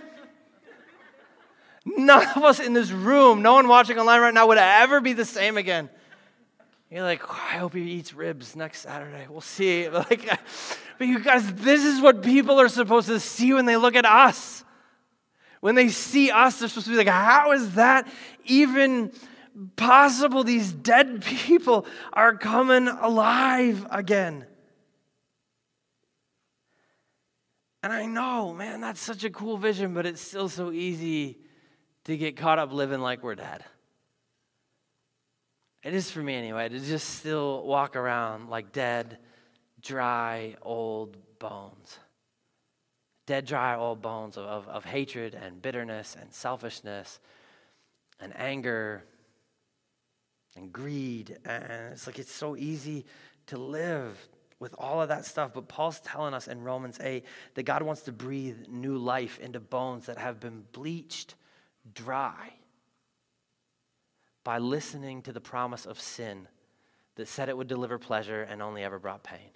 [1.86, 5.12] None of us in this room, no one watching online right now would ever be
[5.12, 5.88] the same again.
[6.90, 9.26] You're like, oh, I hope he eats ribs next Saturday.
[9.30, 9.88] We'll see.
[9.92, 10.28] Like,
[10.98, 14.06] but you guys, this is what people are supposed to see when they look at
[14.06, 14.64] us.
[15.60, 18.08] When they see us, they're supposed to be like, how is that
[18.46, 19.12] even
[19.76, 20.42] possible?
[20.42, 24.46] These dead people are coming alive again.
[27.82, 31.38] And I know, man, that's such a cool vision, but it's still so easy
[32.06, 33.64] to get caught up living like we're dead.
[35.82, 39.18] It is for me anyway, to just still walk around like dead,
[39.80, 41.98] dry, old bones.
[43.26, 47.18] Dead, dry, old bones of, of, of hatred and bitterness and selfishness
[48.20, 49.02] and anger
[50.56, 51.36] and greed.
[51.44, 53.04] And it's like it's so easy
[53.48, 54.16] to live
[54.60, 55.50] with all of that stuff.
[55.54, 59.58] But Paul's telling us in Romans 8 that God wants to breathe new life into
[59.58, 61.34] bones that have been bleached
[61.94, 62.52] dry
[64.44, 66.48] by listening to the promise of sin
[67.16, 69.50] that said it would deliver pleasure and only ever brought pain.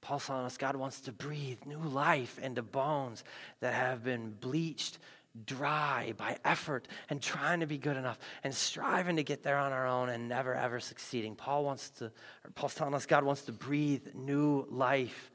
[0.00, 3.24] Paul's telling us God wants to breathe new life into bones
[3.60, 4.98] that have been bleached
[5.44, 9.72] dry by effort and trying to be good enough and striving to get there on
[9.72, 11.34] our own and never ever succeeding.
[11.34, 12.10] Paul wants to,
[12.54, 15.30] Paul's telling us God wants to breathe new life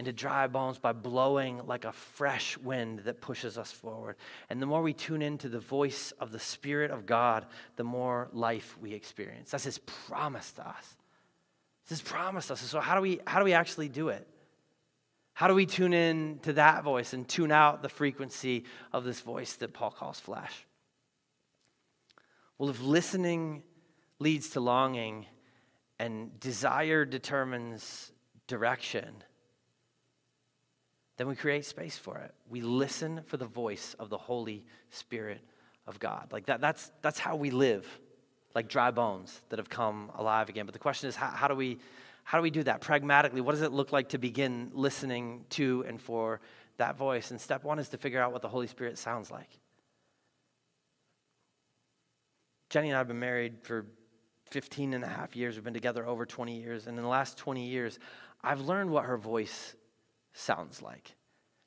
[0.00, 4.16] into dry bones by blowing like a fresh wind that pushes us forward.
[4.48, 7.44] And the more we tune into the voice of the Spirit of God,
[7.76, 9.50] the more life we experience.
[9.50, 10.96] That's His promise to us.
[11.86, 12.62] This His promise us.
[12.62, 14.26] So, how do we, how do we actually do it?
[15.34, 19.20] How do we tune in to that voice and tune out the frequency of this
[19.20, 20.66] voice that Paul calls flesh?
[22.56, 23.64] Well, if listening
[24.18, 25.26] leads to longing
[25.98, 28.12] and desire determines
[28.46, 29.24] direction,
[31.20, 32.32] then we create space for it.
[32.48, 35.42] We listen for the voice of the Holy Spirit
[35.86, 36.32] of God.
[36.32, 37.86] Like that, that's, that's how we live,
[38.54, 40.64] like dry bones that have come alive again.
[40.64, 41.78] But the question is, how, how, do we,
[42.24, 43.42] how do we do that pragmatically?
[43.42, 46.40] What does it look like to begin listening to and for
[46.78, 47.32] that voice?
[47.32, 49.50] And step one is to figure out what the Holy Spirit sounds like.
[52.70, 53.84] Jenny and I have been married for
[54.52, 55.56] 15 and a half years.
[55.56, 56.86] We've been together over 20 years.
[56.86, 57.98] And in the last 20 years,
[58.42, 59.74] I've learned what her voice
[60.32, 61.14] sounds like.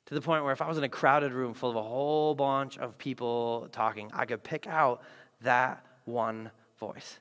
[0.08, 2.36] To the point where if I was in a crowded room full of a whole
[2.36, 5.02] bunch of people talking, I could pick out
[5.42, 7.20] that one voice.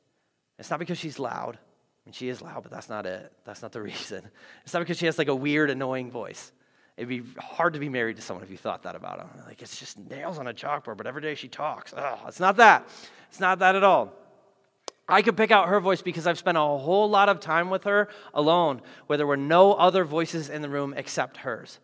[0.58, 1.56] It's not because she's loud.
[1.56, 3.32] I mean, she is loud, but that's not it.
[3.44, 4.28] That's not the reason.
[4.64, 6.52] It's not because she has like a weird, annoying voice.
[6.96, 9.28] It'd be hard to be married to someone if you thought that about them.
[9.46, 11.94] Like, it's just nails on a chalkboard, but every day she talks.
[11.96, 12.86] Oh, it's not that.
[13.30, 14.12] It's not that at all.
[15.12, 17.84] I could pick out her voice because I've spent a whole lot of time with
[17.84, 21.78] her alone, where there were no other voices in the room except hers.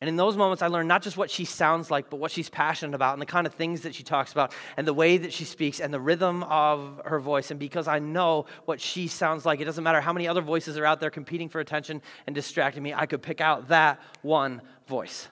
[0.00, 2.48] And in those moments, I learned not just what she sounds like, but what she's
[2.48, 5.34] passionate about and the kind of things that she talks about and the way that
[5.34, 7.50] she speaks and the rhythm of her voice.
[7.50, 10.78] And because I know what she sounds like, it doesn't matter how many other voices
[10.78, 14.62] are out there competing for attention and distracting me, I could pick out that one
[14.86, 15.28] voice.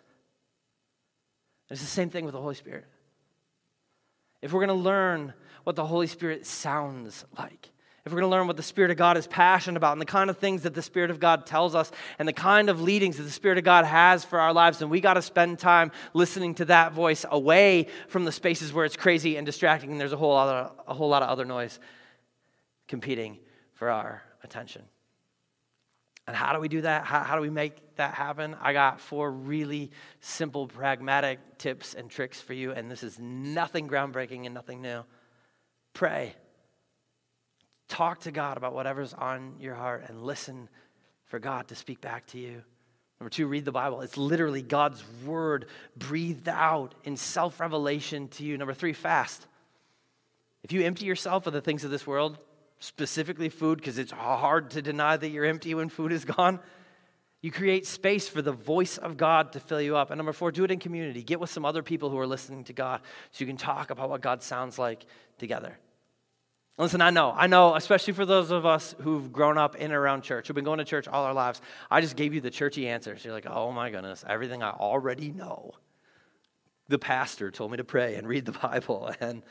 [1.70, 2.84] It's the same thing with the Holy Spirit.
[4.42, 5.32] If we're going to learn
[5.64, 7.70] what the Holy Spirit sounds like,
[8.04, 10.06] if we're going to learn what the Spirit of God is passionate about and the
[10.06, 13.16] kind of things that the Spirit of God tells us and the kind of leadings
[13.18, 15.92] that the Spirit of God has for our lives, then we got to spend time
[16.12, 20.12] listening to that voice away from the spaces where it's crazy and distracting and there's
[20.12, 21.78] a whole, other, a whole lot of other noise
[22.88, 23.38] competing
[23.74, 24.82] for our attention.
[26.26, 27.04] And how do we do that?
[27.04, 28.56] How, how, do we make that happen?
[28.60, 33.88] I got four really simple, pragmatic tips and tricks for you, and this is nothing
[33.88, 35.02] groundbreaking and nothing new.
[35.94, 36.34] Pray.
[37.88, 40.68] Talk to God about whatever's on your heart and listen
[41.26, 42.62] for God to speak back to you.
[43.20, 44.00] Number two, read the Bible.
[44.00, 48.58] It's literally God's word breathed out in self revelation to you.
[48.58, 49.46] Number three, fast.
[50.64, 52.38] If you empty yourself of the things of this world,
[52.78, 56.58] specifically food, because it's hard to deny that you're empty when food is gone,
[57.42, 60.10] you create space for the voice of God to fill you up.
[60.10, 61.24] And number four, do it in community.
[61.24, 63.00] Get with some other people who are listening to God
[63.32, 65.04] so you can talk about what God sounds like
[65.38, 65.76] together.
[66.78, 69.92] Listen, I know, I know, especially for those of us who've grown up in and
[69.92, 72.50] around church, who've been going to church all our lives, I just gave you the
[72.50, 73.24] churchy answers.
[73.24, 75.72] You're like, oh my goodness, everything I already know.
[76.88, 79.42] The pastor told me to pray and read the Bible and,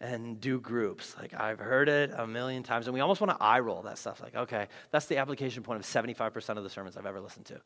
[0.00, 1.16] and do groups.
[1.18, 3.98] Like, I've heard it a million times, and we almost want to eye roll that
[3.98, 4.20] stuff.
[4.20, 7.60] Like, okay, that's the application point of 75% of the sermons I've ever listened to.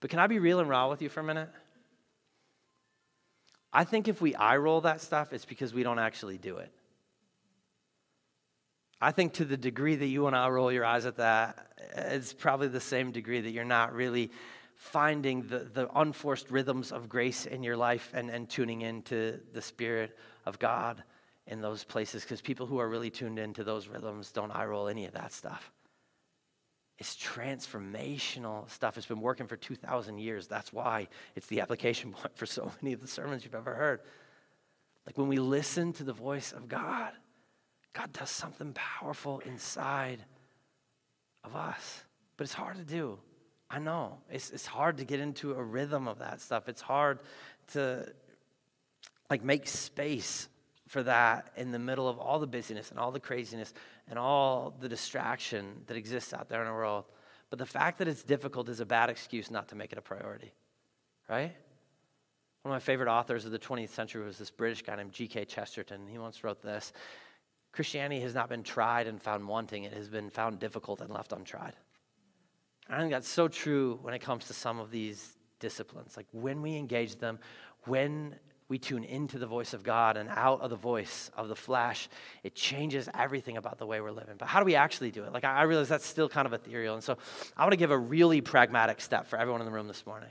[0.00, 1.48] But can I be real and raw with you for a minute?
[3.72, 6.72] I think if we eye roll that stuff, it's because we don't actually do it.
[9.00, 12.32] I think to the degree that you and I roll your eyes at that, it's
[12.32, 14.32] probably the same degree that you're not really
[14.74, 19.62] finding the, the unforced rhythms of grace in your life and, and tuning into the
[19.62, 21.02] Spirit of God
[21.48, 22.22] in those places.
[22.22, 25.32] Because people who are really tuned into those rhythms don't eye roll any of that
[25.32, 25.72] stuff.
[26.98, 28.96] It's transformational stuff.
[28.96, 30.46] It's been working for 2,000 years.
[30.46, 34.00] That's why it's the application point for so many of the sermons you've ever heard.
[35.06, 37.12] Like when we listen to the voice of God,
[37.94, 40.24] God does something powerful inside
[41.44, 42.04] of us.
[42.36, 43.18] But it's hard to do.
[43.70, 44.18] I know.
[44.30, 46.68] It's, it's hard to get into a rhythm of that stuff.
[46.68, 47.20] It's hard
[47.72, 48.12] to
[49.30, 50.48] like make space
[50.88, 53.72] for that in the middle of all the busyness and all the craziness
[54.08, 57.04] and all the distraction that exists out there in the world.
[57.50, 60.02] But the fact that it's difficult is a bad excuse not to make it a
[60.02, 60.52] priority,
[61.28, 61.54] right?
[62.62, 65.44] One of my favorite authors of the 20th century was this British guy named G.K.
[65.44, 66.06] Chesterton.
[66.08, 66.92] He once wrote this
[67.72, 71.32] Christianity has not been tried and found wanting, it has been found difficult and left
[71.32, 71.74] untried.
[72.88, 76.16] I think that's so true when it comes to some of these disciplines.
[76.16, 77.38] Like when we engage them,
[77.84, 78.34] when
[78.68, 82.08] we tune into the voice of God and out of the voice of the flesh,
[82.42, 84.34] it changes everything about the way we're living.
[84.38, 85.32] But how do we actually do it?
[85.32, 86.94] Like, I realize that's still kind of ethereal.
[86.94, 87.16] And so
[87.56, 90.30] I want to give a really pragmatic step for everyone in the room this morning.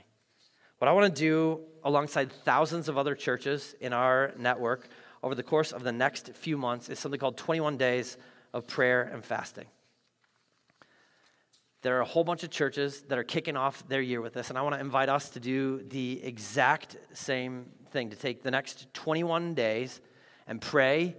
[0.78, 4.88] What I want to do alongside thousands of other churches in our network
[5.24, 8.16] over the course of the next few months is something called 21 Days
[8.54, 9.66] of Prayer and Fasting.
[11.82, 14.50] There are a whole bunch of churches that are kicking off their year with this,
[14.50, 18.50] and I want to invite us to do the exact same thing to take the
[18.50, 20.00] next 21 days
[20.46, 21.16] and pray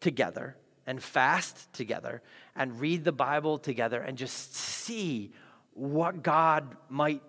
[0.00, 2.22] together and fast together
[2.54, 5.32] and read the Bible together and just see
[5.72, 7.22] what God might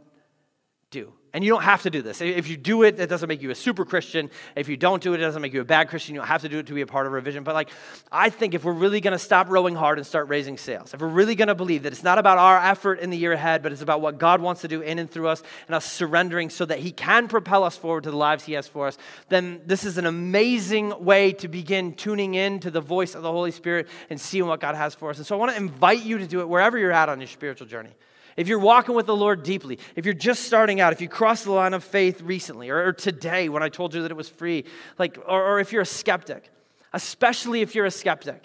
[0.91, 1.13] do.
[1.35, 2.21] And you don't have to do this.
[2.21, 4.31] If you do it, that doesn't make you a super Christian.
[4.55, 6.15] If you don't do it, it doesn't make you a bad Christian.
[6.15, 7.43] You don't have to do it to be a part of a Revision.
[7.43, 7.71] But like,
[8.09, 11.01] I think if we're really going to stop rowing hard and start raising sails, if
[11.01, 13.63] we're really going to believe that it's not about our effort in the year ahead,
[13.63, 16.49] but it's about what God wants to do in and through us and us surrendering
[16.49, 19.59] so that He can propel us forward to the lives He has for us, then
[19.65, 23.51] this is an amazing way to begin tuning in to the voice of the Holy
[23.51, 25.17] Spirit and seeing what God has for us.
[25.17, 27.27] And so I want to invite you to do it wherever you're at on your
[27.27, 27.91] spiritual journey.
[28.35, 31.45] If you're walking with the Lord deeply, if you're just starting out, if you crossed
[31.45, 34.27] the line of faith recently or, or today when I told you that it was
[34.27, 34.65] free,
[34.97, 36.49] like, or, or if you're a skeptic,
[36.91, 38.43] especially if you're a skeptic,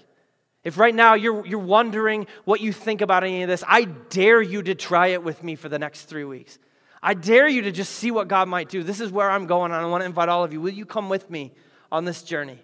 [0.63, 4.43] if right now you're, you're wondering what you think about any of this, I dare
[4.43, 6.59] you to try it with me for the next three weeks.
[7.03, 8.83] I dare you to just see what God might do.
[8.83, 10.61] This is where I'm going, and I want to invite all of you.
[10.61, 11.53] Will you come with me
[11.91, 12.59] on this journey?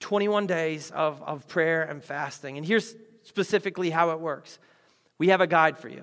[0.00, 2.56] 21 days of, of prayer and fasting.
[2.56, 4.58] And here's specifically how it works
[5.20, 6.02] we have a guide for you.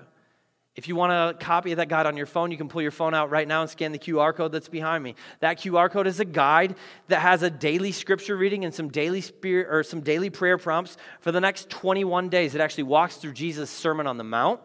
[0.76, 2.92] If you want a copy of that guide on your phone, you can pull your
[2.92, 5.16] phone out right now and scan the QR code that's behind me.
[5.40, 6.76] That QR code is a guide
[7.08, 10.96] that has a daily scripture reading and some daily spirit or some daily prayer prompts
[11.18, 12.54] for the next 21 days.
[12.54, 14.60] It actually walks through Jesus' Sermon on the Mount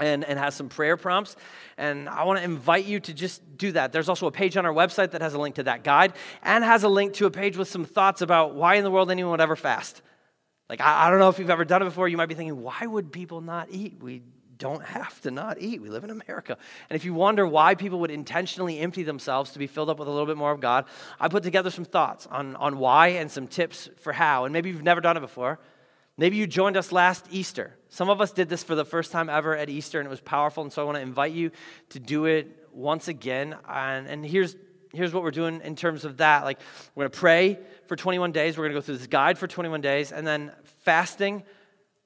[0.00, 1.36] and, and has some prayer prompts.
[1.76, 3.92] And I want to invite you to just do that.
[3.92, 6.64] There's also a page on our website that has a link to that guide and
[6.64, 9.32] has a link to a page with some thoughts about why in the world anyone
[9.32, 10.00] would ever fast.
[10.68, 12.08] Like, I, I don't know if you've ever done it before.
[12.08, 13.96] You might be thinking, why would people not eat?
[14.00, 14.22] We
[14.58, 15.82] don't have to not eat.
[15.82, 16.56] We live in America.
[16.88, 20.08] And if you wonder why people would intentionally empty themselves to be filled up with
[20.08, 20.86] a little bit more of God,
[21.20, 24.44] I put together some thoughts on, on why and some tips for how.
[24.44, 25.58] And maybe you've never done it before.
[26.18, 27.76] Maybe you joined us last Easter.
[27.90, 30.20] Some of us did this for the first time ever at Easter, and it was
[30.20, 30.62] powerful.
[30.62, 31.50] And so I want to invite you
[31.90, 33.54] to do it once again.
[33.68, 34.56] And, and here's,
[34.96, 36.44] here's what we're doing in terms of that.
[36.44, 36.58] Like,
[36.94, 38.56] we're going to pray for 21 days.
[38.56, 40.12] We're going to go through this guide for 21 days.
[40.12, 40.52] And then
[40.84, 41.42] fasting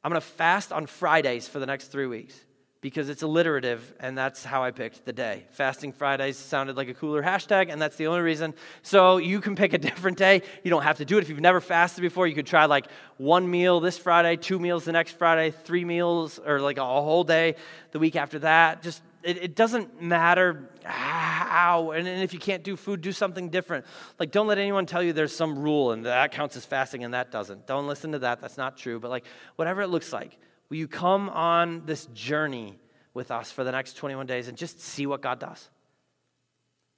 [0.03, 2.39] I'm going to fast on Fridays for the next three weeks
[2.81, 5.45] because it's alliterative, and that's how I picked the day.
[5.51, 8.55] Fasting Fridays sounded like a cooler hashtag, and that's the only reason.
[8.83, 10.41] So you can pick a different day.
[10.65, 11.21] You don't have to do it.
[11.21, 12.87] If you've never fasted before, you could try like
[13.19, 17.25] one meal this Friday, two meals the next Friday, three meals, or like a whole
[17.25, 17.57] day
[17.91, 18.83] the week after that.
[18.83, 21.91] Just it, it doesn't matter how.
[21.93, 23.87] And, and if you can't do food, do something different.
[24.19, 27.15] Like, don't let anyone tell you there's some rule and that counts as fasting and
[27.15, 27.67] that doesn't.
[27.67, 28.41] Don't listen to that.
[28.41, 28.99] That's not true.
[29.01, 29.25] But, like,
[29.57, 32.79] whatever it looks like, will you come on this journey
[33.13, 35.69] with us for the next 21 days and just see what God does?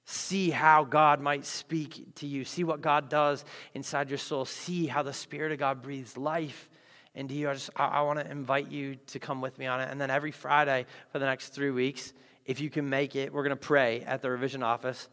[0.05, 2.43] See how God might speak to you.
[2.43, 4.45] See what God does inside your soul.
[4.45, 6.69] See how the Spirit of God breathes life
[7.15, 9.81] and you, I, just, I, I want to invite you to come with me on
[9.81, 9.89] it.
[9.89, 12.13] And then every Friday for the next three weeks,
[12.45, 15.07] if you can make it, we're going to pray at the revision office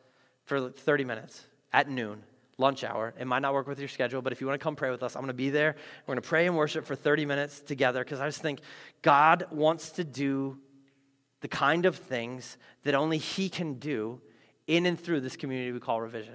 [0.45, 2.23] for 30 minutes at noon,
[2.59, 3.15] lunch hour.
[3.19, 5.03] It might not work with your schedule, but if you want to come pray with
[5.03, 5.77] us, I'm going to be there.
[6.07, 8.61] We're going to pray and worship for 30 minutes together because I just think
[9.03, 10.59] God wants to do
[11.41, 14.21] the kind of things that only He can do
[14.67, 16.35] in and through this community we call Revision.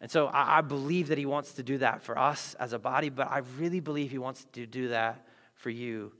[0.00, 2.78] And so I, I believe that he wants to do that for us as a
[2.78, 6.12] body, but I really believe he wants to do that for you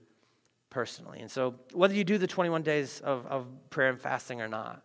[0.71, 1.21] personally.
[1.21, 4.83] And so whether you do the 21 days of, of prayer and fasting or not,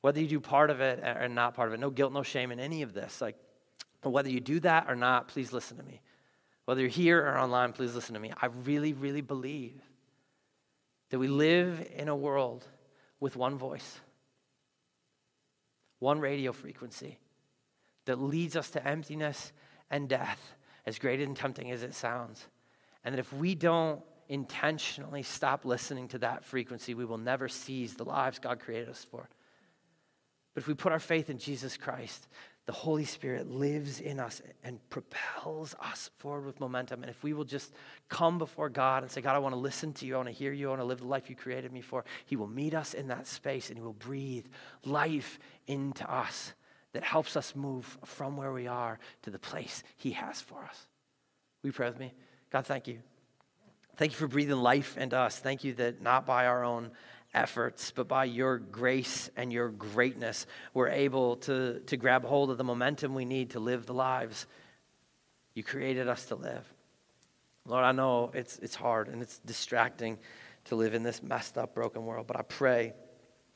[0.00, 2.50] whether you do part of it or not part of it, no guilt, no shame
[2.50, 3.20] in any of this.
[3.20, 3.36] Like,
[4.02, 6.00] whether you do that or not, please listen to me.
[6.64, 8.32] Whether you're here or online, please listen to me.
[8.40, 9.80] I really, really believe
[11.10, 12.66] that we live in a world
[13.20, 14.00] with one voice,
[16.00, 17.18] one radio frequency,
[18.04, 19.52] that leads us to emptiness
[19.90, 20.54] and death,
[20.86, 22.46] as great and tempting as it sounds.
[23.04, 27.94] And that if we don't intentionally stop listening to that frequency, we will never seize
[27.94, 29.28] the lives God created us for.
[30.54, 32.28] But if we put our faith in Jesus Christ,
[32.66, 37.02] the Holy Spirit lives in us and propels us forward with momentum.
[37.02, 37.72] And if we will just
[38.08, 40.34] come before God and say, God, I want to listen to you, I want to
[40.34, 42.74] hear you, I want to live the life you created me for, He will meet
[42.74, 44.46] us in that space and He will breathe
[44.84, 46.52] life into us
[46.92, 50.86] that helps us move from where we are to the place He has for us.
[51.62, 52.12] You pray with me?
[52.50, 52.98] God, thank you.
[53.96, 55.38] Thank you for breathing life into us.
[55.38, 56.90] Thank you that not by our own
[57.34, 62.58] efforts, but by your grace and your greatness, we're able to, to grab hold of
[62.58, 64.46] the momentum we need to live the lives
[65.54, 66.66] you created us to live.
[67.66, 70.18] Lord, I know it's, it's hard and it's distracting
[70.64, 72.94] to live in this messed up, broken world, but I pray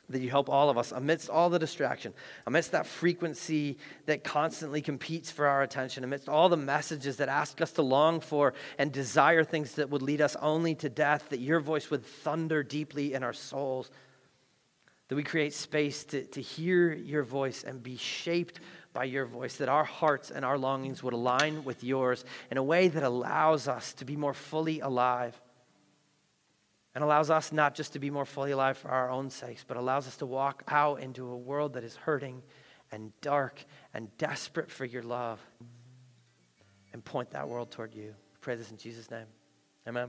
[0.09, 2.15] that you help all of us amidst all the distraction,
[2.47, 3.77] amidst that frequency
[4.07, 8.21] that constantly competes for our attention, amidst all the messages that ask us to long
[8.21, 12.05] for and desire things that would lead us only to death, that your voice would
[12.05, 13.91] thunder deeply in our souls,
[15.09, 18.61] that we create space to, to hear your voice and be shaped
[18.93, 22.63] by your voice, that our hearts and our longings would align with yours in a
[22.63, 25.39] way that allows us to be more fully alive
[26.97, 29.77] and allows us not just to be more fully alive for our own sakes, but
[29.77, 32.43] allows us to walk out into a world that is hurting
[32.91, 35.39] and dark and desperate for your love
[36.95, 38.15] and point that world toward you.
[38.33, 39.27] We pray this in Jesus' name.
[39.87, 40.09] Amen.